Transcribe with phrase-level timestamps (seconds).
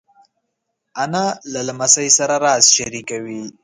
[1.03, 3.43] انا له لمسۍ سره راز شریکوي